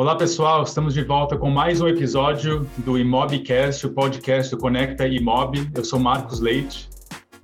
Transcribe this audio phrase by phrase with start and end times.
[0.00, 0.62] Olá, pessoal.
[0.62, 5.70] Estamos de volta com mais um episódio do Imobcast, o podcast do Conecta Imob.
[5.74, 6.88] Eu sou Marcos Leite,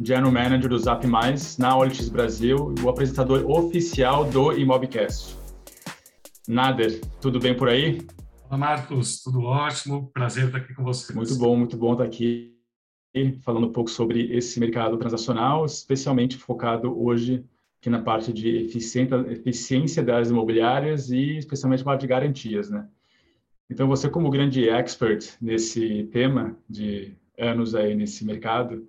[0.01, 5.37] General Manager do Zap Mais na Olix Brasil e o apresentador oficial do Imobcast.
[6.49, 8.01] Nader, tudo bem por aí?
[8.49, 9.23] Olá, Marcos.
[9.23, 10.11] Tudo ótimo.
[10.15, 11.13] Prazer estar aqui com você.
[11.13, 12.55] Muito bom, muito bom estar aqui
[13.45, 17.45] falando um pouco sobre esse mercado transacional, especialmente focado hoje
[17.91, 22.89] na parte de eficiência, eficiência das imobiliárias e especialmente na parte de garantias, né?
[23.69, 28.89] Então, você como grande expert nesse tema de anos aí nesse mercado,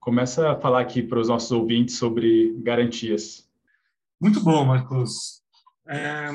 [0.00, 3.48] começa a falar aqui para os nossos ouvintes sobre garantias.
[4.20, 5.42] Muito bom, Marcos.
[5.86, 6.30] É,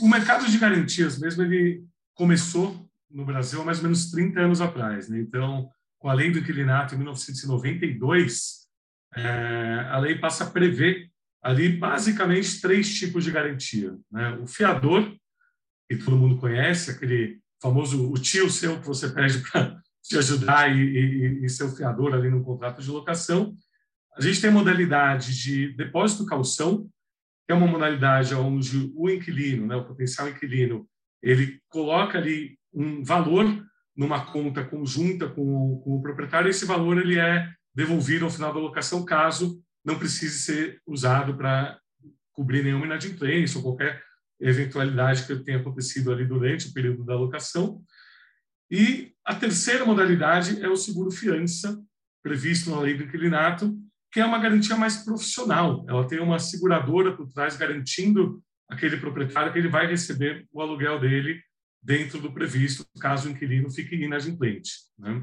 [0.00, 4.60] o mercado de garantias mesmo, ele começou no Brasil há mais ou menos 30 anos
[4.60, 5.08] atrás.
[5.08, 5.20] Né?
[5.20, 5.68] Então,
[5.98, 8.59] com a lei do inquilinato em 1992,
[9.16, 11.10] é, a lei passa a prever
[11.42, 13.96] ali basicamente três tipos de garantia.
[14.10, 14.38] Né?
[14.42, 15.14] O fiador,
[15.88, 20.74] que todo mundo conhece, aquele famoso o tio seu que você pede para te ajudar
[20.74, 23.54] e, e, e ser o fiador ali no contrato de locação.
[24.16, 26.88] A gente tem a modalidade de depósito calção,
[27.46, 30.88] que é uma modalidade onde o inquilino, né, o potencial inquilino,
[31.22, 33.44] ele coloca ali um valor
[33.96, 38.52] numa conta conjunta com, com o proprietário, e esse valor ele é devolvido ao final
[38.52, 41.78] da locação, caso não precise ser usado para
[42.32, 44.02] cobrir nenhuma inadimplência ou qualquer
[44.40, 47.82] eventualidade que tenha acontecido ali durante o período da locação.
[48.70, 51.78] E a terceira modalidade é o seguro fiança,
[52.22, 53.76] previsto na lei do inquilinato,
[54.12, 55.84] que é uma garantia mais profissional.
[55.88, 61.00] Ela tem uma seguradora por trás garantindo aquele proprietário que ele vai receber o aluguel
[61.00, 61.40] dele
[61.82, 64.70] dentro do previsto, caso o inquilino fique inadimplente.
[64.98, 65.20] Né?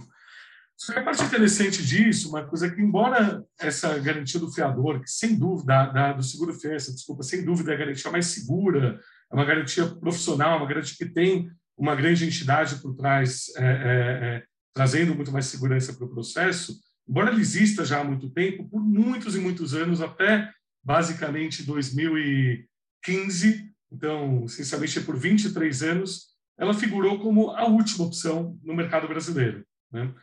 [0.96, 5.88] A parte interessante disso, uma coisa que, embora essa garantia do fiador, que sem dúvida,
[5.88, 9.00] da, do seguro fiança, desculpa, sem dúvida é a garantia mais segura,
[9.32, 13.64] é uma garantia profissional, é uma garantia que tem uma grande entidade por trás, é,
[13.64, 16.80] é, é, trazendo muito mais segurança para o processo,
[17.10, 20.52] embora ele exista já há muito tempo, por muitos e muitos anos, até
[20.84, 26.28] basicamente 2015, então, essencialmente por 23 anos,
[26.58, 29.66] ela figurou como a última opção no mercado brasileiro.
[29.92, 30.14] Né?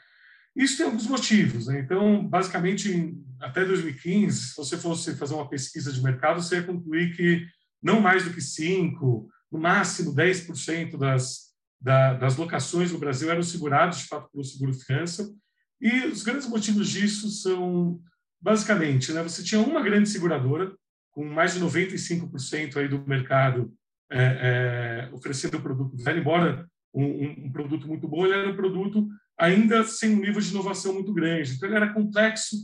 [0.55, 1.67] Isso tem alguns motivos.
[1.67, 1.81] Né?
[1.81, 7.15] Então, basicamente, até 2015, se você fosse fazer uma pesquisa de mercado, você ia concluir
[7.17, 7.47] que
[7.83, 13.43] não mais do que 5%, no máximo 10% das, da, das locações no Brasil eram
[13.43, 15.33] seguradas, de fato, pelo seguro fiança.
[15.81, 18.01] E os grandes motivos disso são,
[18.41, 20.75] basicamente, né, você tinha uma grande seguradora,
[21.13, 23.73] com mais de 95% aí do mercado
[24.11, 29.09] é, é, oferecendo o produto embora um, um, produto muito bom, ele era um produto
[29.39, 31.53] ainda sem um nível de inovação muito grande.
[31.53, 32.57] Então, ele era complexo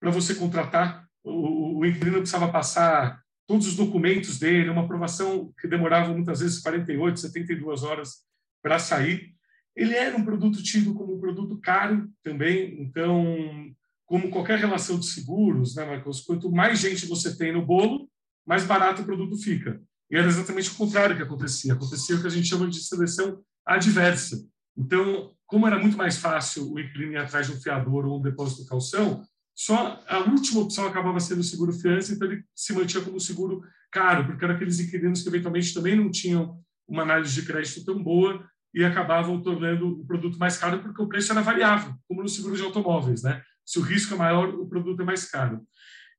[0.00, 1.06] para você contratar.
[1.24, 6.60] O, o inquilino precisava passar todos os documentos dele, uma aprovação que demorava muitas vezes
[6.60, 8.24] 48, 72 horas
[8.62, 9.34] para sair.
[9.74, 13.72] Ele era um produto tido como um produto caro também, então,
[14.04, 16.20] como qualquer relação de seguros, né, Marcos?
[16.20, 18.08] Quanto mais gente você tem no bolo,
[18.46, 19.80] mais barato o produto fica.
[20.10, 21.72] E era exatamente o contrário que acontecia.
[21.72, 24.44] Acontecia o que a gente chama de seleção adversa.
[24.76, 28.22] Então, como era muito mais fácil o inquilino ir atrás de um fiador ou um
[28.22, 32.72] depósito de calção, só a última opção acabava sendo o seguro fiança, então ele se
[32.74, 37.34] mantinha como seguro caro, porque eram aqueles inquilinos que eventualmente também não tinham uma análise
[37.34, 41.40] de crédito tão boa e acabavam tornando o produto mais caro porque o preço era
[41.40, 43.42] variável, como no seguro de automóveis, né?
[43.64, 45.66] Se o risco é maior, o produto é mais caro.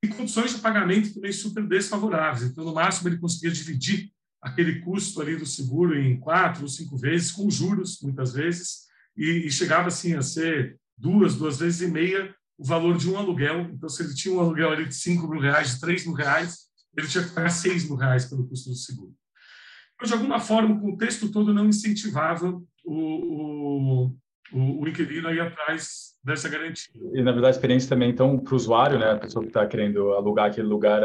[0.03, 2.51] E condições de pagamento também super desfavoráveis.
[2.51, 6.97] Então, no máximo, ele conseguia dividir aquele custo ali do seguro em quatro ou cinco
[6.97, 11.91] vezes, com juros, muitas vezes, e, e chegava assim a ser duas, duas vezes e
[11.91, 13.61] meia o valor de um aluguel.
[13.71, 16.67] Então, se ele tinha um aluguel ali de 5 mil reais, de 3 mil reais,
[16.95, 19.13] ele tinha que pagar 6 mil reais pelo custo do seguro.
[19.95, 24.11] Então, de alguma forma, o contexto todo não incentivava o,
[24.53, 26.91] o, o, inquilino a ir atrás dessa garantia.
[27.13, 29.65] E, na verdade, a experiência também, então, para o usuário, né, a pessoa que está
[29.65, 31.01] querendo alugar aquele lugar,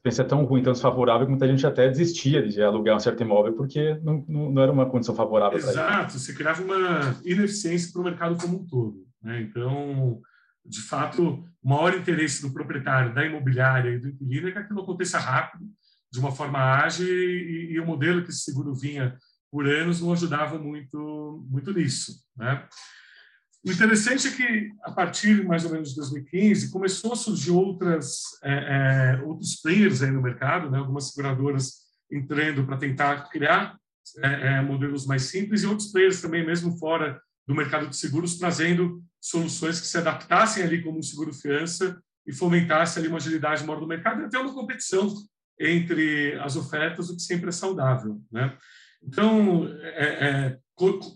[0.00, 3.52] experiência tão ruim, tão desfavorável, que muita gente até desistia de alugar um certo imóvel
[3.52, 8.04] porque não, não, não era uma condição favorável Exato, você criava uma ineficiência para o
[8.04, 9.06] mercado como um todo.
[9.22, 9.42] Né?
[9.42, 10.20] Então,
[10.64, 14.80] de fato, o maior interesse do proprietário, da imobiliária e do inquilino é que aquilo
[14.80, 15.66] aconteça rápido,
[16.10, 19.16] de uma forma ágil, e, e o modelo que esse seguro vinha
[19.50, 22.12] por anos não ajudava muito, muito nisso.
[22.36, 22.66] Né?
[23.64, 28.22] O interessante é que, a partir mais ou menos de 2015, começou a surgir outras,
[28.42, 30.78] é, é, outros players aí no mercado, né?
[30.78, 31.74] algumas seguradoras
[32.10, 33.78] entrando para tentar criar
[34.18, 38.38] é, é, modelos mais simples e outros players também, mesmo fora do mercado de seguros,
[38.38, 43.80] trazendo soluções que se adaptassem ali como um seguro-fiança e fomentasse ali uma agilidade maior
[43.80, 45.12] do mercado e até uma competição
[45.58, 48.20] entre as ofertas, o que sempre é saudável.
[48.32, 48.56] Né?
[49.02, 50.58] Então, é, é,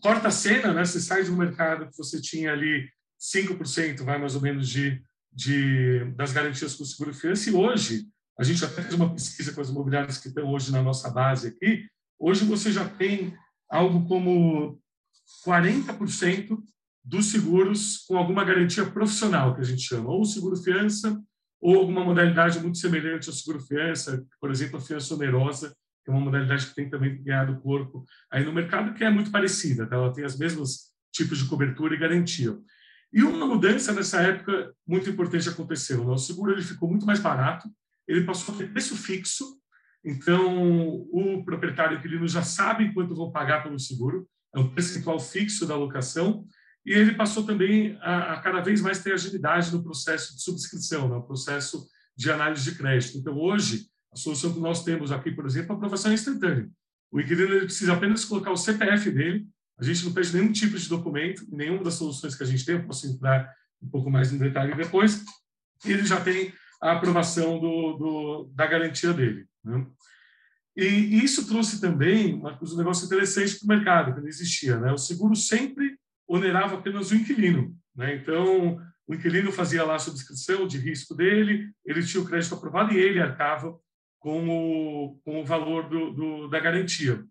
[0.00, 0.84] corta a cena, né?
[0.84, 2.88] você sai de um mercado que você tinha ali
[3.18, 5.02] 5%, vai mais ou menos, de,
[5.32, 8.06] de, das garantias com o seguro-fiança, e hoje,
[8.38, 11.48] a gente até fez uma pesquisa com as imobiliárias que estão hoje na nossa base
[11.48, 11.86] aqui,
[12.18, 13.34] hoje você já tem
[13.70, 14.78] algo como
[15.46, 16.58] 40%
[17.02, 21.20] dos seguros com alguma garantia profissional, que a gente chama, ou seguro-fiança,
[21.60, 26.22] ou alguma modalidade muito semelhante ao seguro-fiança, por exemplo, a fiança onerosa, que é uma
[26.22, 29.96] modalidade que tem também ganhado corpo aí no mercado, que é muito parecida, tá?
[29.96, 32.56] ela tem os mesmos tipos de cobertura e garantia.
[33.12, 36.04] E uma mudança nessa época muito importante aconteceu.
[36.04, 36.12] Né?
[36.12, 37.68] O seguro ele ficou muito mais barato,
[38.06, 39.58] ele passou a ter preço fixo,
[40.04, 45.66] então o proprietário inquilino já sabe quanto vão pagar pelo seguro, é um percentual fixo
[45.66, 46.46] da locação,
[46.84, 51.08] e ele passou também a, a cada vez mais ter agilidade no processo de subscrição,
[51.08, 53.16] no processo de análise de crédito.
[53.16, 56.70] Então, hoje, a solução que nós temos aqui, por exemplo, a aprovação é instantânea.
[57.10, 59.46] O inquilino precisa apenas colocar o CPF dele,
[59.76, 62.76] a gente não pede nenhum tipo de documento, nenhuma das soluções que a gente tem,
[62.76, 63.52] eu posso entrar
[63.82, 65.24] um pouco mais em detalhe depois,
[65.84, 69.46] ele já tem a aprovação do, do da garantia dele.
[69.64, 69.84] Né?
[70.76, 74.78] E isso trouxe também uma, um negócio interessante para o mercado, que não existia.
[74.78, 74.92] Né?
[74.92, 77.76] O seguro sempre onerava apenas o inquilino.
[77.96, 78.14] Né?
[78.14, 82.92] Então, o inquilino fazia lá a subscrição de risco dele, ele tinha o crédito aprovado
[82.92, 83.76] e ele arcava
[84.24, 87.22] com o, com o valor do, do da garantia.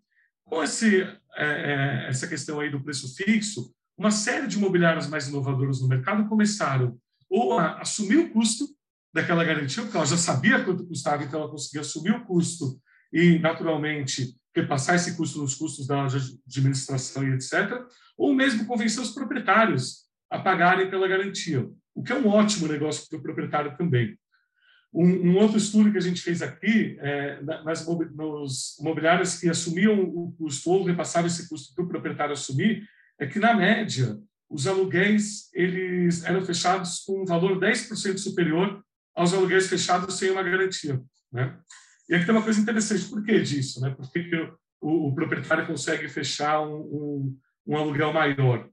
[0.44, 5.26] Com esse, é, é, essa questão aí do preço fixo, uma série de imobiliários mais
[5.26, 6.96] inovadoras no mercado começaram
[7.28, 8.68] ou a assumir o custo
[9.12, 12.80] daquela garantia, porque ela já sabia quanto custava, então ela conseguia assumir o custo
[13.12, 16.06] e, naturalmente, repassar esse custo nos custos da
[16.46, 17.82] administração e etc.,
[18.16, 23.08] ou mesmo convencer os proprietários a pagarem pela garantia, o que é um ótimo negócio
[23.08, 24.16] para o proprietário também.
[24.94, 30.00] Um, um, outro estudo que a gente fez aqui, é, nas nos imobiliários que assumiam
[30.00, 32.86] o custo ou repassavam esse custo para o proprietário assumir,
[33.18, 34.16] é que, na média,
[34.48, 38.84] os aluguéis eles eram fechados com um valor 10% superior
[39.16, 41.02] aos aluguéis fechados sem uma garantia.
[41.32, 41.58] Né?
[42.08, 43.80] E aqui tem uma coisa interessante, por que disso?
[43.80, 43.90] Né?
[43.90, 44.30] Por que,
[44.80, 48.68] o, o, proprietário consegue fechar um, um, um aluguel maior?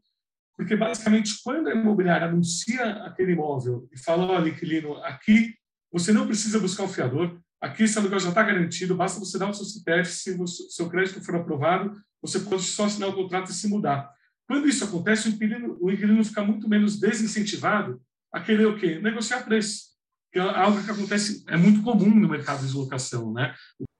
[0.56, 5.56] Porque, basicamente, quando a imobiliária anuncia aquele imóvel e fala, olha, inquilino, aqui
[5.92, 9.50] você não precisa buscar um fiador, aqui esse aluguel já está garantido, basta você dar
[9.50, 13.52] o seu CPF, se o seu crédito for aprovado, você pode só assinar o contrato
[13.52, 14.10] e se mudar.
[14.48, 18.02] Quando isso acontece, o inquilino, o inquilino fica muito menos desincentivado
[18.34, 19.00] a querer o quê?
[19.00, 19.92] Negociar preço
[20.32, 23.54] que é algo que acontece, é muito comum no mercado de locação, né?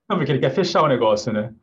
[0.10, 1.54] Não, porque ele quer fechar o negócio, né?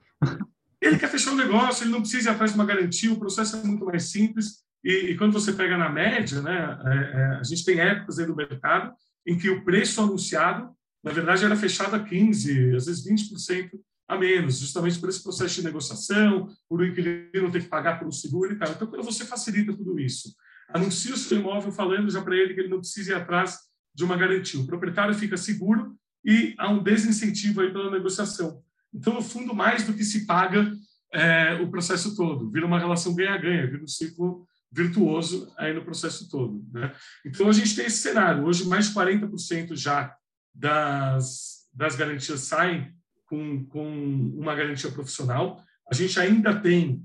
[0.81, 3.57] ele quer fechar o negócio, ele não precisa ir atrás de uma garantia, o processo
[3.57, 4.63] é muito mais simples.
[4.85, 8.27] E, e quando você pega na média, né, é, é, a gente tem épocas aí
[8.27, 8.93] no mercado
[9.29, 10.71] em que o preço anunciado,
[11.05, 13.71] na verdade, era fechado a 15%, às vezes 20%
[14.09, 18.11] a menos, justamente por esse processo de negociação, por o inquilino ter que pagar pelo
[18.11, 18.71] seguro e tal.
[18.71, 20.35] Então, quando você facilita tudo isso,
[20.71, 23.59] anuncia o seu imóvel falando já para ele que ele não precisa ir atrás
[23.95, 24.59] de uma garantia.
[24.59, 25.95] O proprietário fica seguro
[26.25, 28.63] e há um desincentivo aí pela negociação.
[28.95, 30.73] Então, no fundo, mais do que se paga
[31.13, 36.29] é, o processo todo, vira uma relação ganha-ganha, vira um ciclo virtuoso aí no processo
[36.29, 36.65] todo.
[36.73, 36.95] Né?
[37.25, 38.45] Então, a gente tem esse cenário.
[38.45, 40.15] Hoje, mais de 40% já
[40.55, 42.95] das, das garantias saem
[43.27, 43.89] com, com
[44.37, 45.63] uma garantia profissional.
[45.91, 47.03] A gente ainda tem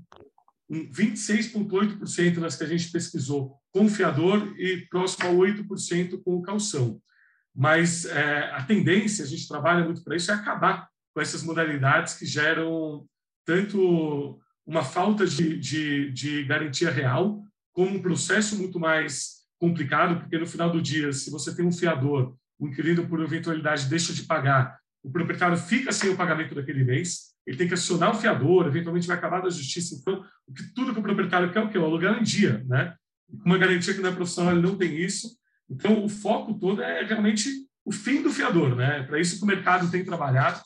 [0.70, 7.00] 26,8% nas que a gente pesquisou com fiador e próximo a 8% com calção.
[7.54, 12.14] Mas é, a tendência, a gente trabalha muito para isso, é acabar com essas modalidades
[12.14, 13.06] que geram
[13.44, 17.44] tanto uma falta de, de, de garantia real,
[17.74, 21.72] como um processo muito mais complicado, porque no final do dia, se você tem um
[21.72, 26.82] fiador, o inquilino, por eventualidade, deixa de pagar, o proprietário fica sem o pagamento daquele
[26.84, 29.94] mês, ele tem que acionar o fiador, eventualmente vai acabar da justiça.
[29.94, 30.24] Então,
[30.74, 31.76] tudo que o proprietário quer é o quê?
[31.76, 32.94] O aluguel em dia, né?
[33.44, 35.36] uma garantia que não é profissional, ele não tem isso.
[35.68, 37.48] Então, o foco todo é realmente
[37.84, 39.02] o fim do fiador, né?
[39.04, 40.60] Para isso que o mercado tem trabalhado.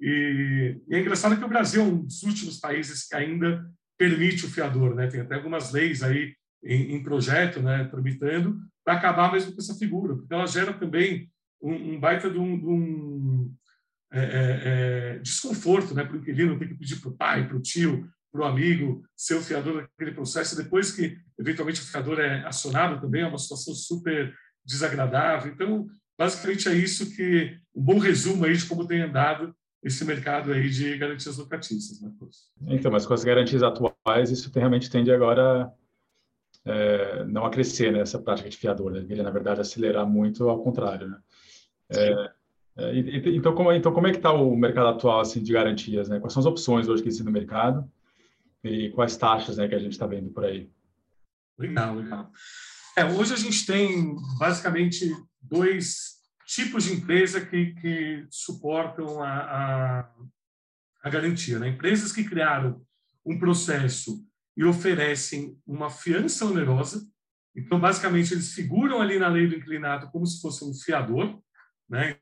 [0.00, 3.64] E, e, é engraçado que o Brasil é um dos últimos países que ainda
[3.96, 5.06] permite o fiador, né?
[5.06, 9.74] Tem até algumas leis aí em, em projeto, né, tramitando, para acabar mesmo com essa
[9.74, 11.30] figura, porque ela gera também
[11.62, 13.54] um, um baita de um, de um
[14.12, 14.60] é, é,
[15.16, 18.08] é desconforto, né, para o inquilino ter que pedir para o pai, para o tio,
[18.32, 23.00] para o amigo ser o fiador daquele processo, depois que eventualmente o fiador é acionado
[23.00, 24.34] também, é uma situação super
[24.64, 25.52] desagradável.
[25.52, 25.86] Então,
[26.18, 30.68] basicamente é isso que um bom resumo aí de como tem andado esse mercado aí
[30.68, 32.10] de garantias locatícias, né,
[32.66, 35.72] Então, mas com as garantias atuais, isso realmente tende agora
[36.68, 39.06] é, não a crescer nessa né, prática de fiador, né?
[39.08, 41.18] Ele, na verdade, acelerar muito ao contrário, né?
[41.90, 42.38] É,
[42.78, 46.08] É, então, como, então, como é que está o mercado atual assim, de garantias?
[46.08, 46.20] Né?
[46.20, 47.90] Quais são as opções hoje que existem no mercado
[48.62, 50.70] e quais taxas né, que a gente está vendo por aí?
[51.58, 52.30] Legal, legal.
[52.96, 55.10] É, hoje a gente tem basicamente
[55.42, 60.10] dois tipos de empresa que, que suportam a, a,
[61.02, 61.58] a garantia.
[61.58, 61.70] Né?
[61.70, 62.80] Empresas que criaram
[63.26, 64.24] um processo
[64.58, 67.08] e oferecem uma fiança onerosa.
[67.54, 71.40] Então, basicamente, eles figuram ali na lei do inclinado como se fosse um fiador,
[71.88, 72.16] né?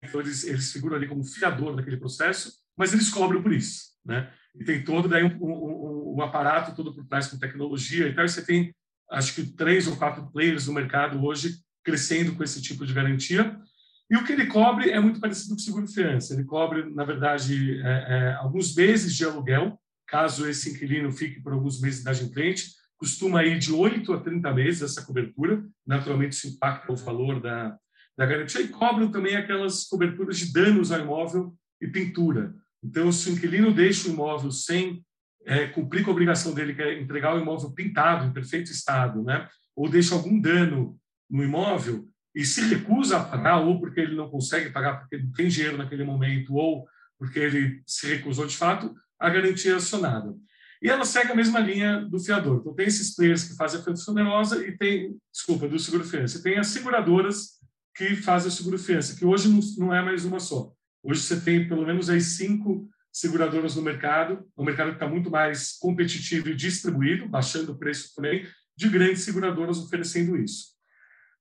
[0.00, 4.32] Então, eles, eles figuram ali como fiador daquele processo, mas eles cobram por isso, né?
[4.54, 8.26] E tem todo daí um, um, um aparato todo por trás com tecnologia e tal.
[8.26, 8.72] você tem,
[9.10, 13.60] acho que três ou quatro players no mercado hoje crescendo com esse tipo de garantia.
[14.08, 16.32] E o que ele cobre é muito parecido com o seguro-fiança.
[16.32, 21.52] Ele cobre, na verdade, é, é, alguns meses de aluguel caso esse inquilino fique por
[21.52, 26.92] alguns meses inadimplente, costuma ir de 8 a 30 meses essa cobertura, naturalmente isso impacta
[26.92, 27.78] o valor da,
[28.16, 32.54] da garantia, e cobram também aquelas coberturas de danos ao imóvel e pintura.
[32.82, 35.04] Então, se o inquilino deixa o imóvel sem
[35.44, 39.22] é, cumprir com a obrigação dele, que é entregar o imóvel pintado, em perfeito estado,
[39.22, 39.48] né?
[39.76, 40.98] ou deixa algum dano
[41.30, 45.32] no imóvel, e se recusa a pagar, ou porque ele não consegue pagar porque não
[45.32, 46.86] tem dinheiro naquele momento, ou
[47.18, 50.34] porque ele se recusou de fato, a garantia acionada.
[50.80, 52.58] E ela segue a mesma linha do fiador.
[52.60, 56.38] Então, tem esses players que fazem a fiança onerosa e tem, desculpa, do seguro-fiança.
[56.38, 57.58] E tem as seguradoras
[57.96, 60.72] que fazem o seguro-fiança, que hoje não, é mais uma só.
[61.02, 65.28] Hoje você tem pelo menos aí cinco seguradoras no mercado, um mercado que está muito
[65.30, 68.46] mais competitivo e distribuído, baixando o preço também,
[68.76, 70.78] de grandes seguradoras oferecendo isso.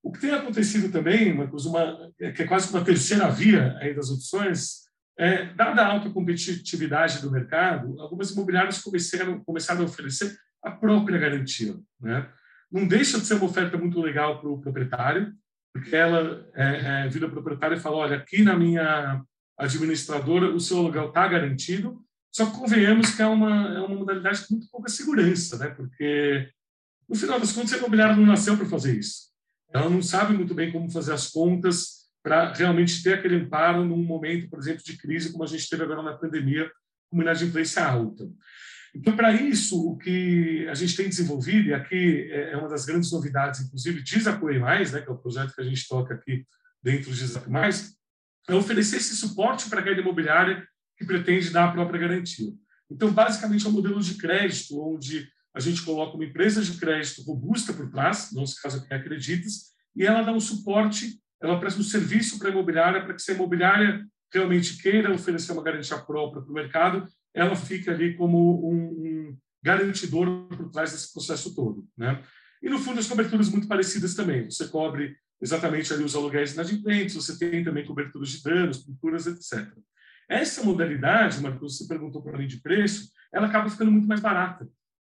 [0.01, 4.10] O que tem acontecido também, Marcos, uma, que é quase uma terceira via aí das
[4.10, 4.87] opções,
[5.17, 11.17] é, dada a alta competitividade do mercado, algumas imobiliárias começaram, começaram a oferecer a própria
[11.17, 11.75] garantia.
[12.00, 12.29] Né?
[12.71, 15.33] Não deixa de ser uma oferta muito legal para o proprietário,
[15.74, 19.24] porque ela é, é, vira proprietário e fala: olha, aqui na minha
[19.57, 22.00] administradora o seu aluguel está garantido,
[22.31, 25.69] só que convenhamos que é uma, é uma modalidade com muito pouca segurança, né?
[25.69, 26.50] porque
[27.09, 29.27] no final das contas a imobiliária não nasceu para fazer isso.
[29.74, 31.96] Ela não sabe muito bem como fazer as contas,
[32.27, 35.81] para realmente ter aquele amparo num momento, por exemplo, de crise, como a gente teve
[35.81, 36.69] agora na pandemia,
[37.10, 38.29] com inadimplência alta.
[38.93, 43.13] Então, para isso, o que a gente tem desenvolvido, e aqui é uma das grandes
[43.13, 46.46] novidades, inclusive, de Zapoei Mais, né, que é o projeto que a gente toca aqui
[46.84, 47.96] dentro de Zapoei Mais,
[48.50, 50.67] é oferecer esse suporte para aquela imobiliária
[50.98, 52.51] que pretende dar a própria garantia.
[52.91, 57.24] Então, basicamente, é um modelo de crédito, onde a gente coloca uma empresa de crédito
[57.24, 61.60] robusta por trás, no nosso caso aqui é Acreditas, e ela dá um suporte ela
[61.60, 65.63] presta um serviço para a imobiliária, para que se a imobiliária realmente queira oferecer uma
[65.63, 71.13] garantia própria para o mercado, ela fica ali como um, um garantidor por trás desse
[71.13, 71.88] processo todo.
[71.98, 72.22] Né?
[72.62, 74.50] E, no fundo, as coberturas muito parecidas também.
[74.50, 79.72] Você cobre exatamente ali os aluguéis inadimplentes, você tem também coberturas de danos, pinturas, etc.
[80.27, 84.67] Essa modalidade, Marcos, você perguntou para mim de preço, ela acaba ficando muito mais barata,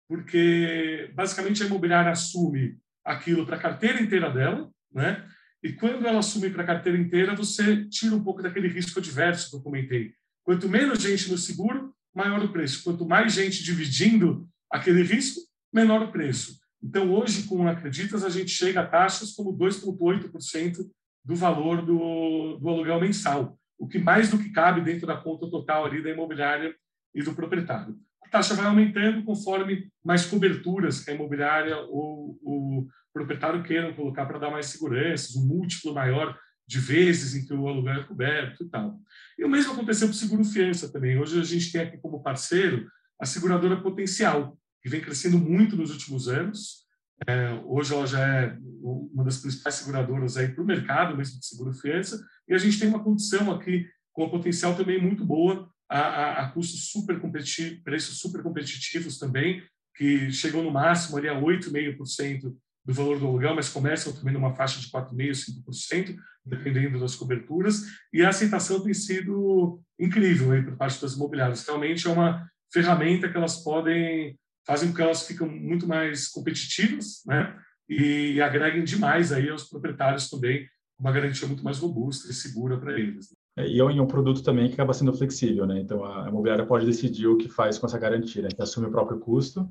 [0.07, 5.25] porque, basicamente, a imobiliária assume aquilo para a carteira inteira dela, né?
[5.65, 9.49] E quando ela assume para a carteira inteira, você tira um pouco daquele risco adverso
[9.49, 10.13] que eu comentei.
[10.43, 12.83] Quanto menos gente no seguro, maior o preço.
[12.83, 15.41] Quanto mais gente dividindo aquele risco,
[15.73, 16.59] menor o preço.
[16.83, 20.87] Então, hoje, com Acreditas, a gente chega a taxas como 2,8%
[21.25, 25.49] do valor do, do aluguel mensal, o que mais do que cabe dentro da conta
[25.49, 26.75] total ali da imobiliária
[27.11, 27.97] e do proprietário.
[28.23, 34.25] A taxa vai aumentando conforme mais coberturas que a imobiliária ou o proprietário queiram colocar
[34.25, 38.63] para dar mais segurança, um múltiplo maior de vezes em que o aluguel é coberto
[38.63, 38.99] e tal.
[39.39, 41.17] E o mesmo aconteceu com o seguro fiança também.
[41.17, 42.85] Hoje a gente tem aqui como parceiro
[43.17, 46.83] a seguradora Potencial, que vem crescendo muito nos últimos anos.
[47.25, 51.45] É, hoje ela já é uma das principais seguradoras aí para o mercado mesmo de
[51.45, 52.21] seguro fiança.
[52.49, 56.45] E a gente tem uma condição aqui com a Potencial também muito boa, a, a,
[56.45, 59.63] a custos super competitivos, preços super competitivos também,
[59.95, 62.53] que chegam no máximo ali a 8,5%
[62.85, 66.15] do valor do aluguel, mas começam também numa faixa de 4,5%, 5%,
[66.45, 67.81] dependendo das coberturas,
[68.13, 71.65] e a aceitação tem sido incrível aí por parte das imobiliárias.
[71.65, 77.21] Realmente é uma ferramenta que elas podem, fazem com que elas fiquem muito mais competitivas,
[77.25, 77.57] né?
[77.89, 80.67] E agreguem demais aí aos proprietários também
[80.99, 83.35] uma garantia muito mais robusta e segura para eles.
[83.57, 85.79] É, e é um produto também que acaba sendo flexível, né?
[85.79, 88.49] Então a imobiliária pode decidir o que faz com essa garantia, né?
[88.49, 89.69] que assume o próprio custo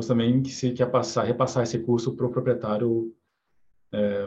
[0.00, 3.14] mas também se quer passar, repassar esse custo para o proprietário
[3.92, 4.26] é,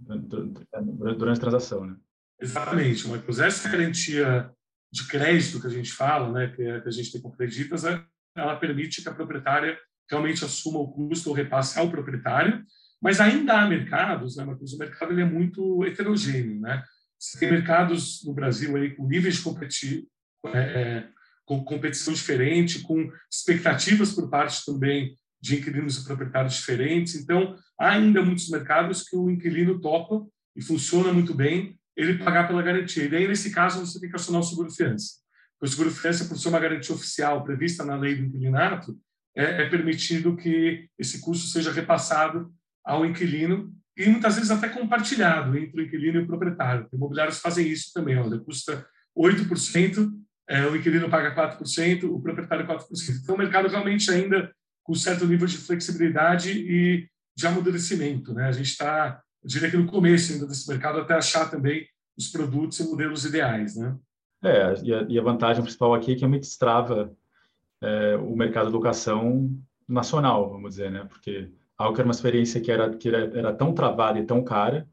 [0.00, 1.96] durante a transação, né?
[2.40, 3.38] Exatamente, Marcos.
[3.38, 4.50] Essa garantia
[4.92, 8.02] de crédito que a gente fala, né, que, a gente tem com creditas, é,
[8.34, 9.78] ela permite que a proprietária
[10.10, 12.64] realmente assuma o custo ou repasse ao proprietário,
[13.00, 14.72] mas ainda há mercados, né, Marcos?
[14.72, 16.82] O mercado ele é muito heterogêneo, né?
[17.16, 20.08] Você tem mercados no Brasil aí com níveis competir,
[20.46, 21.08] é, é,
[21.50, 27.16] com competição diferente, com expectativas por parte também de inquilinos e proprietários diferentes.
[27.16, 32.46] Então, há ainda muitos mercados que o inquilino topa e funciona muito bem ele pagar
[32.46, 33.02] pela garantia.
[33.02, 35.14] E daí, nesse caso, você tem que acionar o seguro-fiança.
[35.60, 38.96] O seguro-fiança, por ser uma garantia oficial prevista na lei do inquilinato,
[39.36, 42.54] é, é permitido que esse custo seja repassado
[42.84, 46.86] ao inquilino e muitas vezes até compartilhado entre o inquilino e o proprietário.
[46.92, 48.86] Imobiliários fazem isso também, olha, custa
[49.18, 50.12] 8%,
[50.50, 52.80] é, o inquilino paga 4%, o proprietário 4%.
[53.22, 54.52] Então, o mercado realmente ainda
[54.82, 58.34] com certo nível de flexibilidade e de amadurecimento.
[58.34, 58.48] Né?
[58.48, 61.86] A gente está, eu diria que no começo ainda desse mercado, até achar também
[62.18, 63.76] os produtos e modelos ideais.
[63.76, 63.96] Né?
[64.42, 67.14] É, e a, e a vantagem principal aqui é que a gente destrava
[67.80, 69.56] é, o mercado de locação
[69.88, 71.06] nacional, vamos dizer, né?
[71.08, 74.42] porque algo que era uma experiência que era, que era, era tão travada e tão
[74.42, 74.88] cara,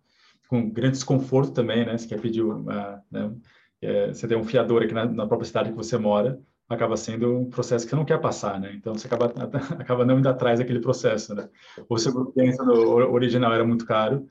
[0.47, 1.97] com grande desconforto também, né?
[1.97, 3.29] Você quer pedir, uma, né?
[3.81, 7.39] É, você tem um fiador aqui na, na, própria cidade que você mora, acaba sendo
[7.39, 8.73] um processo que você não quer passar, né?
[8.73, 9.25] Então você acaba
[9.79, 11.47] acaba não indo atrás daquele processo, né?
[11.87, 14.27] O seguro pensa no original era muito caro,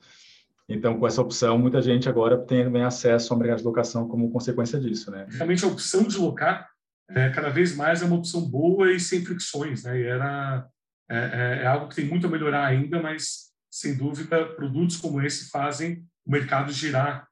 [0.69, 4.31] então com essa opção muita gente agora tem também acesso ao mercado de locação como
[4.31, 5.25] consequência disso, né?
[5.29, 6.69] Realmente a opção de locar
[7.09, 9.99] é, cada vez mais é uma opção boa e sem fricções, né?
[9.99, 10.67] E era
[11.09, 15.21] é, é, é algo que tem muito a melhorar ainda, mas sem dúvida produtos como
[15.21, 17.27] esse fazem o mercado girar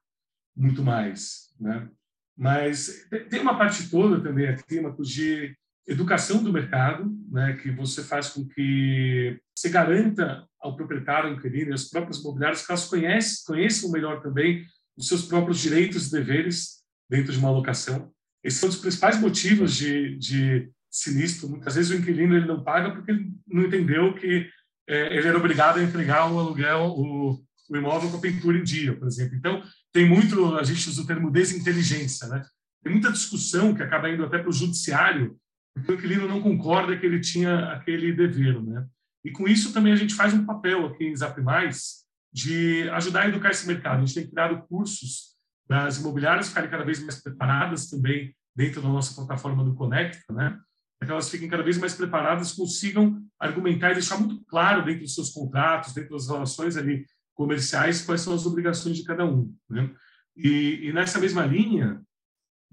[0.56, 1.88] muito mais, né?
[2.36, 8.02] Mas tem uma parte toda também aqui, Marcos, de educação do mercado, né, que você
[8.02, 13.44] faz com que se garanta ao proprietário, ao inquilino aos próprios imobiliários que elas conhecem,
[13.46, 14.66] conheçam melhor também
[14.96, 18.10] os seus próprios direitos e deveres dentro de uma locação.
[18.42, 21.48] Esse é um dos principais motivos de, de sinistro.
[21.48, 23.12] Muitas vezes o inquilino ele não paga porque
[23.46, 24.48] não entendeu que
[24.88, 28.64] é, ele era obrigado a entregar o aluguel, o, o imóvel com a pintura em
[28.64, 29.36] dia, por exemplo.
[29.36, 32.42] Então, tem muito, a gente usa o termo desinteligência, né?
[32.82, 35.36] Tem muita discussão que acaba indo até para o judiciário,
[35.74, 38.86] porque o inquilino não concorda que ele tinha aquele dever, né?
[39.24, 43.22] E com isso também a gente faz um papel aqui em Zap Mais de ajudar
[43.22, 43.96] a educar esse mercado.
[43.96, 45.34] A gente tem criado cursos
[45.66, 50.32] para as imobiliárias ficarem cada vez mais preparadas também dentro da nossa plataforma do Conecta,
[50.32, 50.58] né?
[50.98, 55.02] Para que elas fiquem cada vez mais preparadas, consigam argumentar e deixar muito claro dentro
[55.02, 57.04] dos seus contratos, dentro das relações ali
[57.36, 59.54] comerciais quais são as obrigações de cada um.
[59.70, 59.94] Né?
[60.36, 62.02] E, e, nessa mesma linha,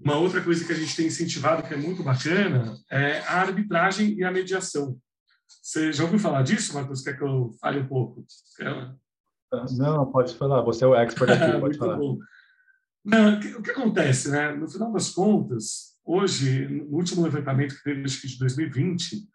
[0.00, 4.14] uma outra coisa que a gente tem incentivado que é muito bacana é a arbitragem
[4.18, 4.98] e a mediação.
[5.62, 7.02] Você já ouviu falar disso, Marcos?
[7.02, 8.26] Quer que eu fale um pouco?
[8.56, 8.94] Quer...
[9.76, 10.62] Não, pode falar.
[10.62, 11.96] Você é o expert aqui, pode falar.
[11.96, 12.18] Bom.
[13.04, 14.52] Não, o que acontece, né?
[14.52, 19.28] No final das contas, hoje, no último levantamento que teve, acho que de 2020,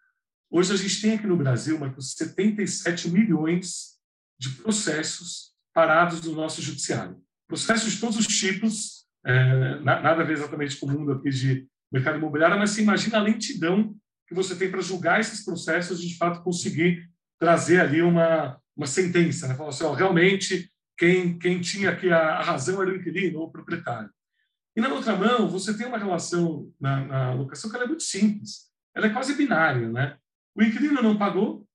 [0.50, 3.99] hoje a gente tem aqui no Brasil, Marcos, 77 milhões
[4.40, 7.20] de processos parados no nosso judiciário.
[7.46, 11.68] Processos de todos os tipos, é, nada a ver exatamente com o mundo aqui de
[11.92, 13.94] mercado imobiliário, mas se imagina a lentidão
[14.26, 17.06] que você tem para julgar esses processos e, de fato, conseguir
[17.38, 19.46] trazer ali uma, uma sentença.
[19.46, 19.54] Né?
[19.54, 23.48] Falar assim, ó, realmente, quem, quem tinha aqui a, a razão era o inquilino ou
[23.48, 24.08] o proprietário.
[24.74, 28.70] E, na outra mão, você tem uma relação na, na locação que é muito simples.
[28.94, 29.90] Ela é quase binária.
[29.90, 30.16] Né?
[30.54, 31.66] O inquilino não pagou,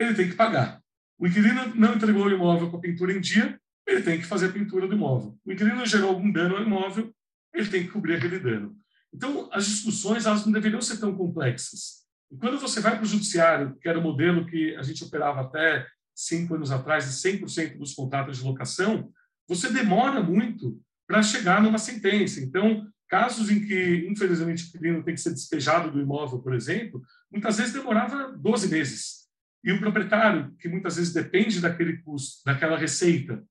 [0.00, 0.81] ele tem que pagar.
[1.22, 3.56] O inquilino não entregou o imóvel com a pintura em dia,
[3.86, 5.38] ele tem que fazer a pintura do imóvel.
[5.44, 7.14] O inquilino gerou algum dano ao imóvel,
[7.54, 8.76] ele tem que cobrir aquele dano.
[9.14, 12.02] Então, as discussões elas não deveriam ser tão complexas.
[12.28, 15.42] E quando você vai para o judiciário, que era o modelo que a gente operava
[15.42, 19.08] até cinco anos atrás, de 100% dos contratos de locação,
[19.46, 22.40] você demora muito para chegar numa sentença.
[22.40, 27.00] Então, casos em que, infelizmente, o inquilino tem que ser despejado do imóvel, por exemplo,
[27.30, 29.21] muitas vezes demorava 12 meses.
[29.64, 33.42] E o proprietário, que muitas vezes depende daquele custo, daquela receita,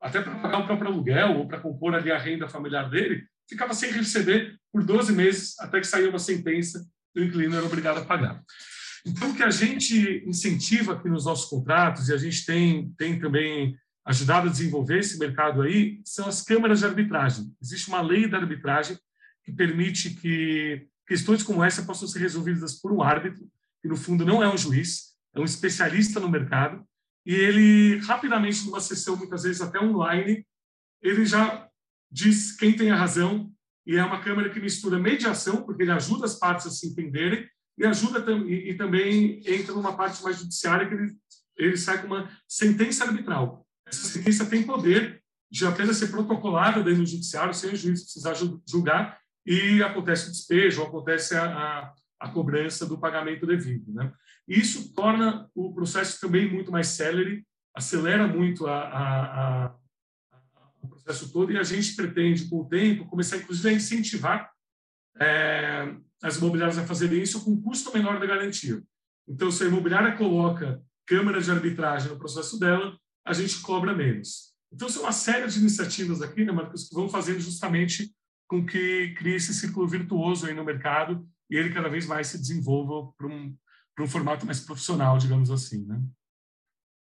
[0.00, 3.74] até para pagar o próprio aluguel ou para compor ali a renda familiar dele, ficava
[3.74, 7.98] sem receber por 12 meses até que saía uma sentença e o inquilino era obrigado
[7.98, 8.42] a pagar.
[9.06, 13.18] Então, o que a gente incentiva aqui nos nossos contratos, e a gente tem, tem
[13.18, 17.52] também ajudado a desenvolver esse mercado aí, são as câmaras de arbitragem.
[17.62, 18.98] Existe uma lei da arbitragem
[19.44, 23.48] que permite que questões como essa possam ser resolvidas por um árbitro,
[23.82, 26.84] que no fundo não é um juiz, é um especialista no mercado,
[27.24, 30.46] e ele rapidamente, numa sessão, muitas vezes até online,
[31.02, 31.68] ele já
[32.10, 33.50] diz quem tem a razão,
[33.86, 37.48] e é uma câmera que mistura mediação, porque ele ajuda as partes a se entenderem,
[37.78, 41.12] e ajuda e, e também entra numa parte mais judiciária, que ele,
[41.56, 43.66] ele sai com uma sentença arbitral.
[43.86, 48.34] Essa sentença tem poder de apenas ser protocolada dentro do judiciário, sem o juiz precisar
[48.68, 53.92] julgar, e acontece o despejo, acontece a, a, a cobrança do pagamento devido.
[53.92, 54.12] Né?
[54.46, 59.76] Isso torna o processo também muito mais célere, acelera muito a, a, a,
[60.82, 64.50] o processo todo e a gente pretende, com o tempo, começar, inclusive, a incentivar
[65.20, 68.82] é, as imobiliárias a fazerem isso com custo menor da garantia.
[69.28, 74.54] Então, se a imobiliária coloca câmara de arbitragem no processo dela, a gente cobra menos.
[74.72, 78.12] Então, são uma série de iniciativas aqui, né, Marcos, que vão fazendo justamente
[78.48, 82.38] com que crie esse ciclo virtuoso aí no mercado e ele cada vez mais se
[82.38, 83.56] desenvolva para um,
[84.00, 86.00] para um formato mais profissional, digamos assim, né?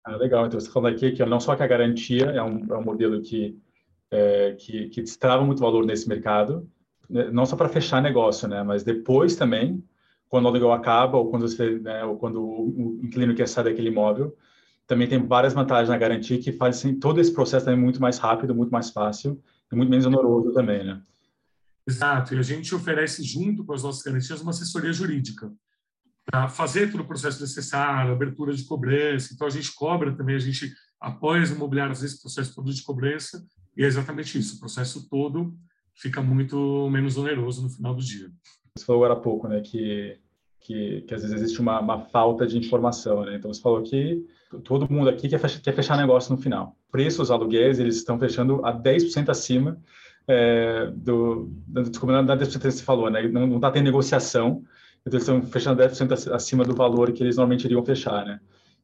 [0.03, 0.45] Ah, legal.
[0.45, 2.83] Então, você está falando aqui que não só que a garantia é um, é um
[2.83, 3.59] modelo que,
[4.11, 6.69] é, que, que destrava muito valor nesse mercado,
[7.09, 9.83] né, não só para fechar negócio, né, mas depois também,
[10.29, 13.89] quando o aluguel acaba ou quando você, né, ou quando o inquilino quer sair daquele
[13.89, 14.37] imóvel,
[14.85, 18.53] também tem várias vantagens na garantia que fazem todo esse processo também muito mais rápido,
[18.53, 21.01] muito mais fácil e muito menos oneroso também, né?
[21.87, 22.35] Exato.
[22.35, 25.51] E a gente oferece junto com as nossas garantias uma assessoria jurídica
[26.25, 29.33] para fazer todo o processo necessário, abertura de cobrança.
[29.33, 33.45] Então a gente cobra também, a gente apoia as imobiliárias nesse processo todo de cobrança
[33.77, 34.55] e é exatamente isso.
[34.55, 35.55] O processo todo
[35.93, 38.29] fica muito menos oneroso no final do dia.
[38.75, 40.19] Você falou agora há pouco, né, que
[40.65, 43.35] que, que às vezes existe uma, uma, falta de informação, né?
[43.35, 44.25] Então você falou que
[44.63, 46.75] todo mundo aqui quer fechar, quer fechar negócio no final.
[46.91, 49.79] Preços aluguéis eles estão fechando a 10% acima
[50.27, 53.27] é, do, desculpa, da 10% que você falou, né?
[53.27, 54.63] Não está tendo negociação,
[55.05, 58.39] então eles estão fechando 10% acima do valor que eles normalmente iriam fechar, né?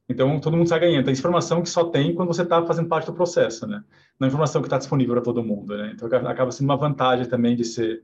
[0.08, 1.04] Então, todo mundo está ganhando.
[1.04, 3.82] Tem informação que só tem quando você está fazendo parte do processo, né?
[4.18, 5.92] Não é informação que está disponível para todo mundo, né?
[5.94, 8.02] Então, acaba sendo uma vantagem também de ser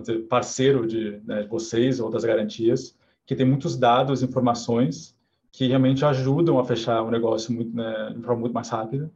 [0.00, 2.96] dizer, parceiro de né, vocês ou das garantias,
[3.26, 5.14] que tem muitos dados, informações
[5.52, 9.10] que realmente ajudam a fechar o negócio muito, né, de forma muito mais rápida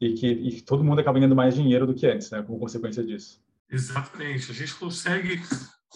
[0.00, 3.04] e que, e todo mundo acaba ganhando mais dinheiro do que antes, né, como consequência
[3.04, 3.40] disso.
[3.70, 4.50] Exatamente.
[4.50, 5.40] A gente consegue,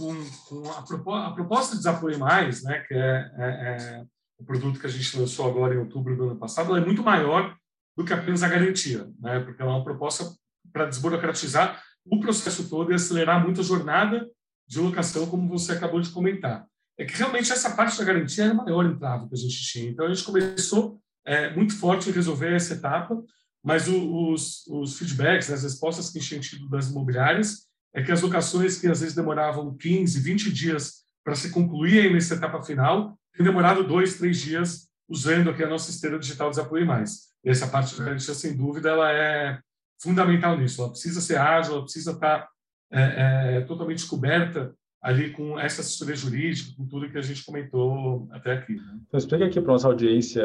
[0.00, 0.14] com,
[0.48, 4.04] com a, proposta, a, proposta de Desapoio Mais, né, que é, é, é,
[4.38, 7.54] o produto que a gente lançou agora em outubro do ano passado, é muito maior
[7.96, 10.24] do que apenas a garantia, né, porque ela é uma proposta
[10.72, 14.26] para desburocratizar o processo todo e acelerar muito a jornada
[14.66, 16.66] de locação, como você acabou de comentar
[17.00, 19.90] é que realmente essa parte da garantia era a maior entrave que a gente tinha.
[19.90, 23.18] Então, a gente começou é, muito forte em resolver essa etapa,
[23.64, 28.02] mas o, os, os, feedbacks, né, as respostas que a gente tido das imobiliárias, é
[28.02, 32.62] que as locações que às vezes demoravam 15, 20 dias para se concluir nessa etapa
[32.62, 37.30] final, têm demorado dois, três dias usando aqui a nossa esteira digital Desapoio Mais.
[37.44, 39.58] E essa parte da garantia, sem dúvida, ela é
[40.00, 40.80] fundamental nisso.
[40.80, 42.48] Ela precisa ser ágil, ela precisa estar
[42.92, 48.28] é, é, totalmente coberta ali com essa assessoria jurídica, com tudo que a gente comentou
[48.30, 48.74] até aqui.
[48.74, 49.00] Né?
[49.06, 50.44] Então, explica aqui para nossa audiência,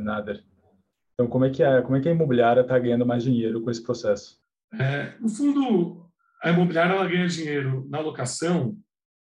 [0.00, 0.44] Nader.
[1.14, 3.70] Então, como é que a, como é que a imobiliária está ganhando mais dinheiro com
[3.70, 4.38] esse processo?
[4.78, 6.03] É, no fundo,
[6.44, 8.76] a imobiliária ela ganha dinheiro na locação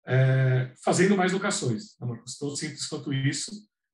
[0.06, 2.00] é, fazendo mais locações.
[2.00, 3.50] É uma questão tão simples quanto isso.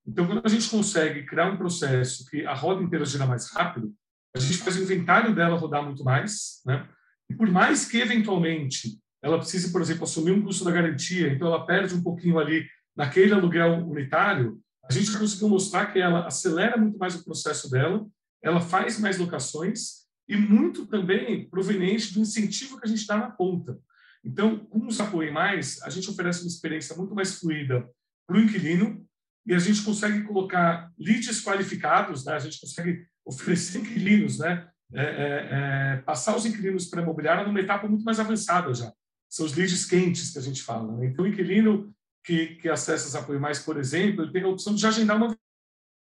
[0.07, 3.93] Então, quando a gente consegue criar um processo que a roda inteira gira mais rápido,
[4.33, 6.89] a gente faz o inventário dela rodar muito mais, né?
[7.29, 11.49] E por mais que eventualmente ela precisa, por exemplo, assumir um custo da garantia, então
[11.49, 16.77] ela perde um pouquinho ali naquele aluguel unitário, a gente conseguiu mostrar que ela acelera
[16.77, 18.07] muito mais o processo dela,
[18.41, 23.31] ela faz mais locações e muito também proveniente do incentivo que a gente dá na
[23.31, 23.79] ponta.
[24.25, 27.89] Então, com os Apoiem Mais, a gente oferece uma experiência muito mais fluida
[28.27, 29.07] para o inquilino
[29.47, 32.35] e a gente consegue colocar leads qualificados, né?
[32.35, 34.69] a gente consegue oferecer inquilinos, né?
[34.93, 38.93] É, é, é, passar os inquilinos para a imobiliária numa etapa muito mais avançada já
[39.29, 40.97] são os leads quentes que a gente fala.
[40.97, 41.07] Né?
[41.07, 44.75] Então, o inquilino que, que acessa os apoio mais, por exemplo, ele tem a opção
[44.75, 45.37] de já agendar uma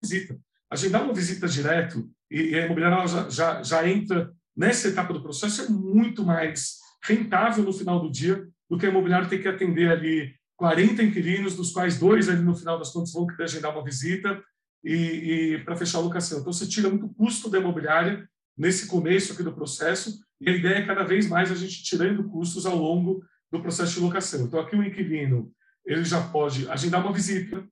[0.01, 0.39] visita.
[0.69, 5.61] Agendar uma visita direto e, a imobiliária já, já, já entra nessa etapa do processo
[5.61, 9.89] é muito mais rentável no final do dia do que a imobiliária ter que atender
[9.89, 13.83] ali 40 inquilinos, dos quais dois ali no final das contas vão querer agendar uma
[13.83, 14.43] visita
[14.83, 16.39] e, e para fechar a locação.
[16.39, 20.75] Então, você tira muito custo da imobiliária nesse começo aqui do processo e a ideia
[20.79, 24.41] é cada vez mais a gente tirando custos ao longo do processo de locação.
[24.41, 25.51] Então, aqui o inquilino
[25.85, 27.63] ele já pode agendar uma visita,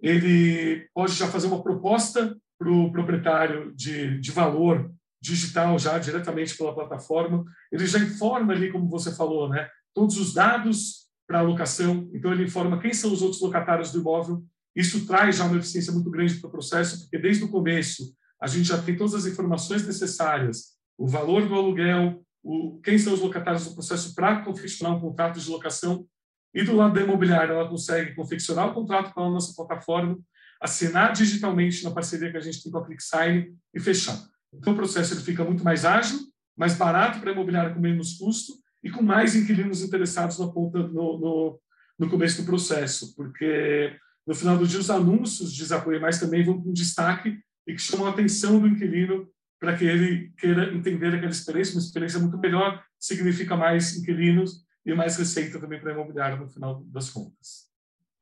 [0.00, 6.56] ele pode já fazer uma proposta para o proprietário de, de valor digital já diretamente
[6.56, 7.44] pela plataforma.
[7.72, 12.10] Ele já informa ali, como você falou, né, todos os dados para a locação.
[12.12, 14.44] Então, ele informa quem são os outros locatários do imóvel.
[14.74, 18.46] Isso traz já uma eficiência muito grande para o processo, porque desde o começo a
[18.46, 23.20] gente já tem todas as informações necessárias o valor do aluguel, o, quem são os
[23.20, 26.04] locatários do processo para confeccionar um contrato de locação.
[26.52, 30.18] E do lado da imobiliária, ela consegue confeccionar o contrato com a nossa plataforma,
[30.60, 34.18] assinar digitalmente na parceria que a gente tem com a ClickSign e fechar.
[34.52, 36.18] Então, o processo ele fica muito mais ágil,
[36.56, 40.78] mais barato para a imobiliária com menos custo e com mais inquilinos interessados na ponta
[40.78, 41.60] no, no,
[41.98, 46.44] no começo do processo, porque no final do dia os anúncios de apoio mais também
[46.44, 49.28] vão com destaque e que chamam a atenção do inquilino
[49.60, 54.94] para que ele queira entender aquela experiência, uma experiência muito melhor, significa mais inquilinos e
[54.94, 57.67] mais receita também para a imobiliária no final das contas.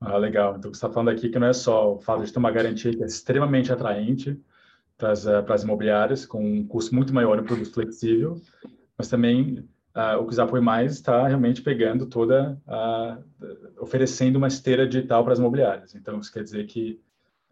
[0.01, 0.57] Ah, legal.
[0.57, 2.95] Então, você está falando aqui que não é só o fato de ter uma garantia
[2.95, 4.39] que é extremamente atraente
[4.97, 8.41] para as, eh, imobiliárias, com um custo muito maior no produto flexível,
[8.97, 12.61] mas também uh, o que Apoio Mais está realmente pegando toda,
[13.79, 15.95] oferecendo uma esteira digital para as imobiliárias.
[15.95, 17.01] Então, isso quer dizer que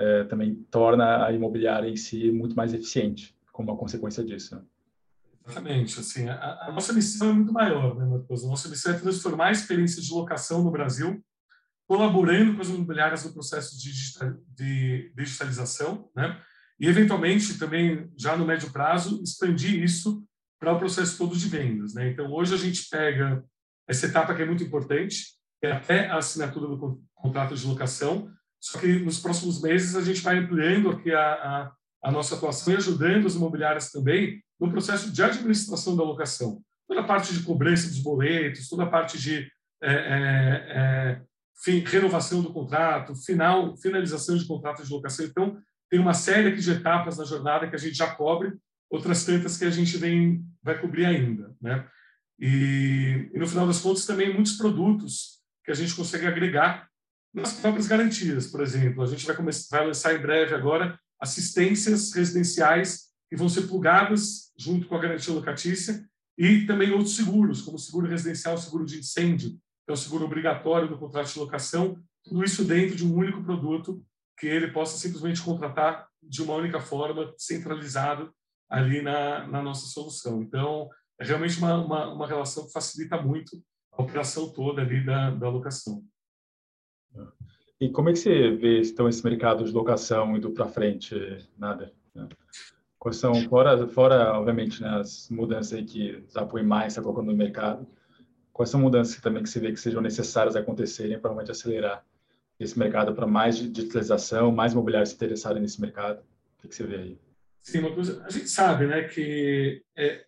[0.00, 4.56] uh, também torna a imobiliária em si muito mais eficiente, como uma consequência disso.
[4.56, 4.62] Né?
[5.46, 6.00] Exatamente.
[6.00, 8.44] Assim, a, a, nossa missão é muito maior, né, Marcos?
[8.44, 11.22] A nossa missão é transformar a experiência de locação no Brasil,
[11.86, 16.40] colaborando com as imobiliárias no processo de, digitalização, né?
[16.78, 20.24] E, eventualmente, também, já no médio prazo, expandir isso
[20.58, 21.94] para o processo todo de vendas.
[21.94, 22.10] Né?
[22.10, 23.44] Então, hoje a gente pega
[23.88, 28.28] essa etapa que é muito importante, que é até a assinatura do contrato de locação,
[28.60, 32.72] só que nos próximos meses a gente vai ampliando aqui a, a, a nossa atuação
[32.72, 36.62] e ajudando as imobiliárias também no processo de administração da locação.
[36.88, 39.50] Toda a parte de cobrança dos boletos, toda a parte de
[39.82, 41.22] é, é, é,
[41.86, 45.24] renovação do contrato, final, finalização de contrato de locação.
[45.24, 45.58] Então,
[45.90, 48.52] tem uma série de etapas na jornada que a gente já cobre
[48.90, 51.86] outras tantas que a gente vem vai cobrir ainda, né?
[52.38, 56.88] E, e, no final das contas também muitos produtos que a gente consegue agregar
[57.32, 62.12] nas próprias garantias, por exemplo, a gente vai começar vai lançar em breve agora assistências
[62.12, 66.04] residenciais que vão ser plugadas junto com a garantia locatícia
[66.36, 70.98] e também outros seguros, como seguro residencial, seguro de incêndio, é o seguro obrigatório do
[70.98, 74.02] contrato de locação, tudo isso dentro de um único produto
[74.38, 78.32] que ele possa simplesmente contratar de uma única forma, centralizado
[78.68, 80.42] ali na, na nossa solução.
[80.42, 80.88] Então,
[81.20, 85.48] é realmente uma, uma, uma, relação que facilita muito a operação toda ali da, da
[85.48, 86.02] locação.
[87.80, 91.14] E como é que você vê então esse mercado de locação indo para frente,
[91.56, 91.92] Nader?
[92.98, 97.36] Quais são, fora, fora obviamente, né, as mudanças aí que apoio mais está colocando no
[97.36, 97.86] mercado,
[98.54, 102.04] quais são mudanças também que você vê que sejam necessárias acontecerem para realmente acelerar
[102.58, 106.22] esse mercado para mais digitalização, mais imobiliários se interessarem nesse mercado?
[106.58, 107.18] O que, você vê aí?
[107.60, 110.24] Sim, uma coisa, a gente sabe, né, que é,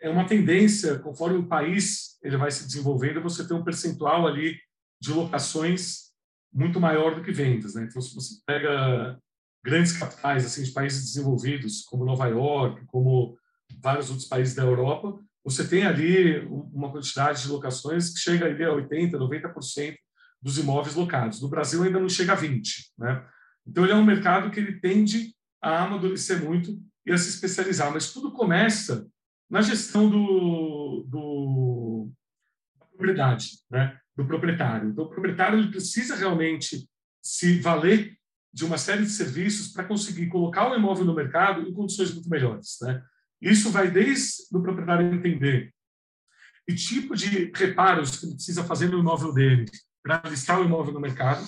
[0.00, 4.56] é uma tendência, conforme o país ele vai se desenvolvendo, você tem um percentual ali
[4.98, 6.10] de locações
[6.52, 7.86] muito maior do que vendas, né?
[7.88, 9.18] Então, se você pega
[9.62, 13.38] grandes capitais assim de países desenvolvidos, como Nova York, como
[13.80, 18.62] vários outros países da Europa, você tem ali uma quantidade de locações que chega ali
[18.62, 19.96] a 80, 90%
[20.42, 21.40] dos imóveis locados.
[21.40, 23.26] No Brasil ainda não chega a 20, né?
[23.66, 27.92] Então ele é um mercado que ele tende a amadurecer muito e a se especializar.
[27.92, 29.06] Mas tudo começa
[29.48, 32.10] na gestão do, do
[32.78, 33.98] da propriedade, né?
[34.16, 34.90] do proprietário.
[34.90, 36.88] Então, o proprietário ele precisa realmente
[37.22, 38.16] se valer
[38.52, 42.28] de uma série de serviços para conseguir colocar o imóvel no mercado em condições muito
[42.28, 42.78] melhores.
[42.82, 43.02] Né?
[43.40, 45.72] Isso vai desde o proprietário entender
[46.66, 49.66] que tipo de reparos que ele precisa fazer no imóvel dele
[50.02, 51.44] para listar o imóvel no mercado.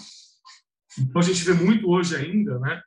[0.98, 2.82] Então, a gente vê muito hoje ainda, né?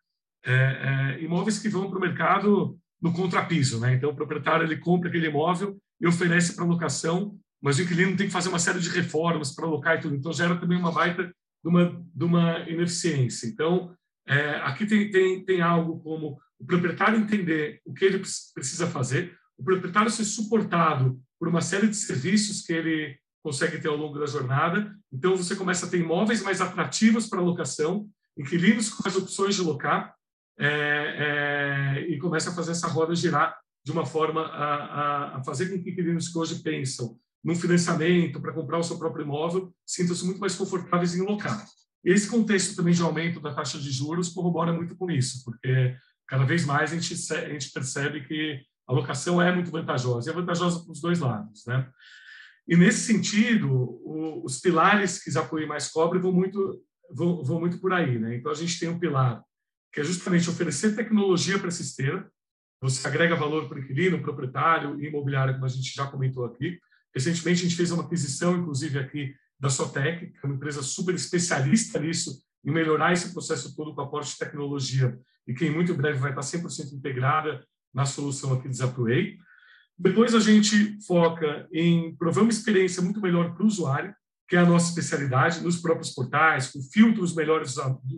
[0.45, 3.79] é, é, imóveis que vão para o mercado no contrapiso.
[3.79, 3.95] Né?
[3.95, 8.27] Então, o proprietário ele compra aquele imóvel e oferece para locação, mas o inquilino tem
[8.27, 10.15] que fazer uma série de reformas para alocar e tudo.
[10.15, 13.47] Então, gera também uma baita de uma, de uma ineficiência.
[13.47, 13.95] Então,
[14.27, 18.21] é, aqui tem, tem, tem algo como o proprietário entender o que ele
[18.53, 23.87] precisa fazer, o proprietário ser suportado por uma série de serviços que ele consegue ter
[23.87, 24.95] ao longo da jornada.
[25.11, 29.61] Então, você começa a ter imóveis mais atrativos para locação, inquilinos com mais opções de
[29.61, 30.15] locar,
[30.57, 30.67] é,
[31.97, 35.69] é, e começa a fazer essa roda girar de uma forma a, a, a fazer
[35.69, 40.25] com que inquilinos que hoje pensam num financiamento para comprar o seu próprio imóvel sintam-se
[40.25, 41.63] muito mais confortáveis em locar.
[42.03, 45.95] Esse contexto também de aumento da taxa de juros corrobora muito com isso, porque
[46.27, 50.31] cada vez mais a gente, a gente percebe que a locação é muito vantajosa, e
[50.31, 51.65] é vantajosa para os dois lados.
[51.65, 51.89] Né?
[52.67, 57.79] E, nesse sentido, o, os pilares que Zapoí mais cobre vão muito, vão, vão muito
[57.79, 58.19] por aí.
[58.19, 58.35] Né?
[58.35, 59.43] Então, a gente tem um pilar
[59.91, 62.29] que é justamente oferecer tecnologia para essa esteira.
[62.81, 66.77] Você agrega valor para o inquilino, proprietário e imobiliário, como a gente já comentou aqui.
[67.15, 71.15] Recentemente, a gente fez uma aquisição, inclusive, aqui da Sotec, que é uma empresa super
[71.15, 75.93] especialista nisso, em melhorar esse processo todo com aporte de tecnologia e que em muito
[75.93, 79.37] breve vai estar 100% integrada na solução aqui do Zapuei.
[79.97, 84.13] Depois a gente foca em prover uma experiência muito melhor para o usuário,
[84.47, 87.75] que é a nossa especialidade, nos próprios portais, com filtros melhores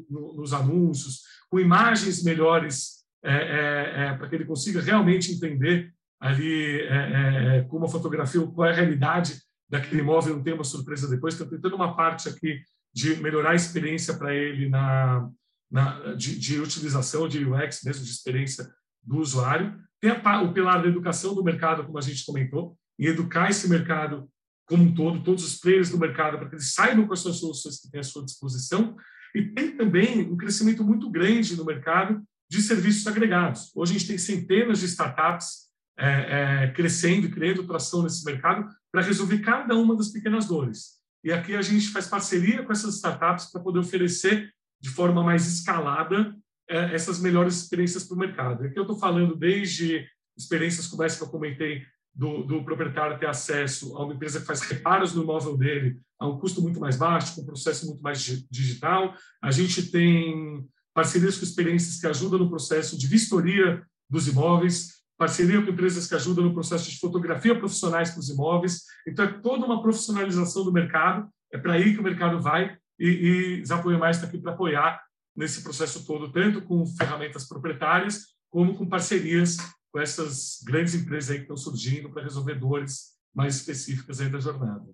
[0.10, 6.82] nos anúncios, com imagens melhores é, é, é, para que ele consiga realmente entender ali
[6.82, 10.64] é, é, é, com uma fotografia qual é a realidade daquele imóvel, não tem uma
[10.64, 11.34] surpresa depois.
[11.34, 12.62] Estou tentando uma parte aqui
[12.98, 15.30] de melhorar a experiência para ele na,
[15.70, 18.68] na de, de, utilização de UX, mesmo de experiência
[19.04, 19.80] do usuário.
[20.02, 23.70] tem a, o pilar da educação do mercado, como a gente comentou, e educar esse
[23.70, 24.28] mercado
[24.66, 27.38] como um todo, todos os players do mercado, para que eles saibam quais são as
[27.38, 28.98] soluções que têm à sua disposição.
[29.36, 33.72] E tem também um crescimento muito grande no mercado de serviços agregados.
[33.76, 35.68] Hoje a gente tem centenas de startups
[36.00, 40.97] é, é, crescendo e criando tração nesse mercado para resolver cada uma das pequenas dores.
[41.28, 45.46] E aqui a gente faz parceria com essas startups para poder oferecer de forma mais
[45.46, 46.34] escalada
[46.70, 48.64] é, essas melhores experiências para o mercado.
[48.64, 51.84] Aqui eu estou falando desde experiências como essa que eu comentei
[52.16, 56.26] do, do, proprietário ter acesso a uma empresa que faz reparos no imóvel dele a
[56.26, 59.14] um custo muito mais baixo, com um processo muito mais digital.
[59.44, 65.62] A gente tem parcerias com experiências que ajudam no processo de vistoria dos imóveis, parceria
[65.62, 68.84] com empresas que ajudam no processo de fotografia profissionais para os imóveis.
[69.08, 73.60] Então, é toda uma profissionalização do mercado, é para aí que o mercado vai, e,
[73.60, 75.02] e Zapoia Mais está aqui para apoiar
[75.36, 79.58] nesse processo todo, tanto com ferramentas proprietárias, como com parcerias
[79.92, 84.40] com essas grandes empresas aí que estão surgindo para resolver dores mais específicas aí da
[84.40, 84.86] jornada.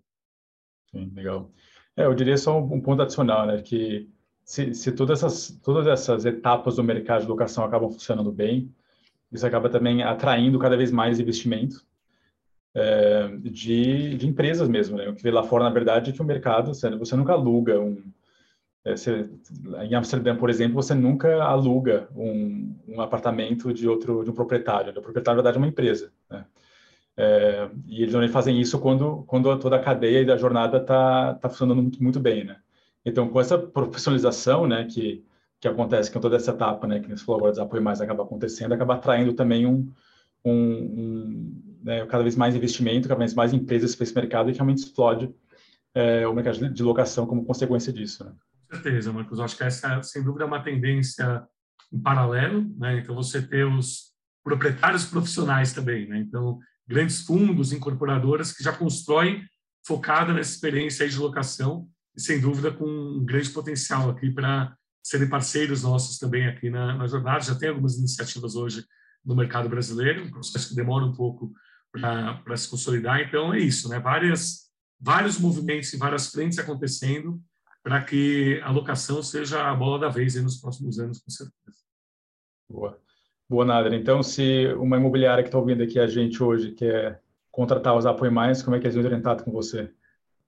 [0.91, 1.51] Sim, legal.
[1.95, 4.09] É, eu diria só um, ponto adicional, né, que
[4.43, 8.73] se, se todas, essas, todas essas etapas do mercado de locação acabam funcionando bem,
[9.33, 11.83] isso acaba também atraindo cada vez mais investimento
[12.75, 14.97] é, de, de empresas mesmo.
[14.97, 15.09] Né?
[15.09, 18.01] O que vê lá fora, na verdade, é que o mercado, você, nunca aluga um.
[18.85, 19.29] É, você,
[19.83, 24.91] em Amsterdã, por exemplo, você nunca aluga um, um apartamento de outro de um proprietário.
[24.91, 26.11] O proprietário, na verdade, é uma empresa.
[26.29, 26.45] Né?
[27.15, 31.35] É, e eles normalmente fazem isso quando, quando toda a cadeia e da jornada está
[31.35, 32.43] tá funcionando muito, muito bem.
[32.43, 32.57] Né?
[33.05, 35.23] Então, com essa profissionalização, né, que
[35.63, 38.73] que acontece com toda essa etapa, né, que você falou agora, desapoio mais acaba acontecendo,
[38.73, 39.89] acaba atraindo também um,
[40.43, 44.53] um, um né, cada vez mais investimento, cada vez mais empresas para esse mercado e
[44.53, 45.33] realmente explode
[45.95, 48.25] é, o mercado de locação como consequência disso.
[48.25, 48.33] Né?
[48.69, 49.39] Com certeza, Marcos.
[49.39, 51.47] Acho que essa, sem dúvida, é uma tendência
[51.93, 52.69] em paralelo.
[52.77, 52.99] Né?
[52.99, 54.11] Então, você ter os
[54.43, 56.09] proprietários profissionais também.
[56.09, 56.17] Né?
[56.17, 59.41] Então, grandes fundos, incorporadoras que já constroem
[59.87, 65.27] focada nessa experiência de locação e, sem dúvida, com um grande potencial aqui para serem
[65.27, 67.43] parceiros nossos também aqui na, na jornada.
[67.43, 68.85] Já tem algumas iniciativas hoje
[69.23, 71.53] no mercado brasileiro, um processo que demora um pouco
[71.91, 73.21] para se consolidar.
[73.21, 73.99] Então, é isso, né?
[73.99, 77.41] Várias, vários movimentos em várias frentes acontecendo
[77.83, 81.77] para que a locação seja a bola da vez nos próximos anos, com certeza.
[82.69, 82.99] Boa.
[83.49, 83.93] Boa, Nader.
[83.93, 88.31] Então, se uma imobiliária que está ouvindo aqui a gente hoje quer contratar os Apoio
[88.31, 89.91] Mais, como é que eles vão entrar com você?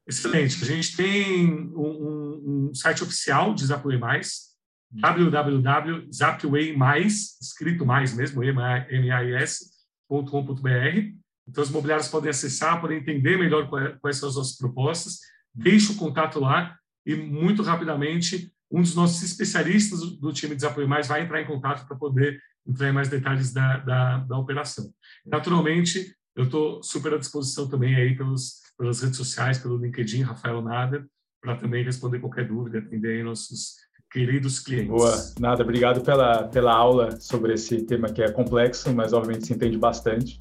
[0.07, 0.63] Excelente.
[0.63, 2.24] A gente tem um, um
[2.73, 4.55] site oficial de Zapway Mais,
[4.91, 11.25] www.zapwaymais, escrito mais mesmo, M-A-I-S.com.br.
[11.47, 13.69] Então, os imobiliários podem acessar, podem entender melhor
[13.99, 15.19] quais são as nossas propostas,
[15.53, 20.87] deixe o contato lá e, muito rapidamente, um dos nossos especialistas do time de Desapoio
[20.87, 24.91] Mais vai entrar em contato para poder entrar em mais detalhes da, da, da operação.
[25.25, 30.61] Naturalmente, eu estou super à disposição também aí pelos, pelas redes sociais, pelo LinkedIn, Rafael
[30.61, 31.05] Nader,
[31.45, 33.75] para também responder qualquer dúvida, atender nossos
[34.11, 34.89] queridos clientes.
[34.89, 39.53] Boa, nada, obrigado pela, pela aula sobre esse tema que é complexo, mas obviamente se
[39.53, 40.37] entende bastante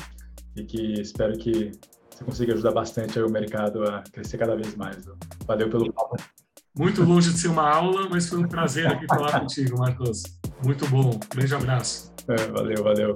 [0.56, 1.72] e que espero que
[2.10, 4.96] você consiga ajudar bastante o mercado a crescer cada vez mais.
[5.46, 6.16] Valeu pelo papo.
[6.76, 10.22] Muito longe de ser uma aula, mas foi um prazer aqui falar contigo, Marcos.
[10.64, 11.20] Muito bom.
[11.34, 12.12] Grande abraço.
[12.28, 13.12] É, valeu, valeu.